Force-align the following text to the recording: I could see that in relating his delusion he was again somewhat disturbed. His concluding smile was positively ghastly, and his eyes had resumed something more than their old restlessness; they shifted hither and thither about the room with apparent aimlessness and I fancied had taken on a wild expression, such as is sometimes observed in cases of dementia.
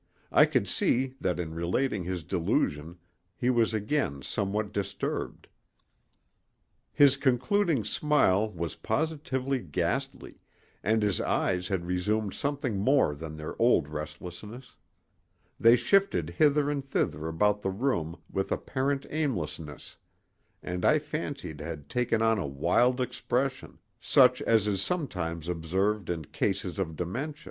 I 0.31 0.45
could 0.47 0.67
see 0.67 1.13
that 1.21 1.39
in 1.39 1.53
relating 1.53 2.03
his 2.05 2.23
delusion 2.23 2.97
he 3.35 3.51
was 3.51 3.71
again 3.71 4.23
somewhat 4.23 4.73
disturbed. 4.73 5.47
His 6.91 7.15
concluding 7.17 7.83
smile 7.83 8.49
was 8.49 8.77
positively 8.77 9.59
ghastly, 9.59 10.39
and 10.83 11.03
his 11.03 11.21
eyes 11.21 11.67
had 11.67 11.85
resumed 11.85 12.33
something 12.33 12.79
more 12.79 13.13
than 13.13 13.37
their 13.37 13.53
old 13.61 13.87
restlessness; 13.87 14.75
they 15.59 15.75
shifted 15.75 16.31
hither 16.31 16.71
and 16.71 16.83
thither 16.83 17.27
about 17.27 17.61
the 17.61 17.69
room 17.69 18.19
with 18.27 18.51
apparent 18.51 19.05
aimlessness 19.11 19.97
and 20.63 20.83
I 20.83 20.97
fancied 20.97 21.61
had 21.61 21.89
taken 21.89 22.23
on 22.23 22.39
a 22.39 22.47
wild 22.47 22.99
expression, 22.99 23.77
such 23.99 24.41
as 24.41 24.65
is 24.67 24.81
sometimes 24.81 25.47
observed 25.47 26.09
in 26.09 26.25
cases 26.25 26.79
of 26.79 26.95
dementia. 26.95 27.39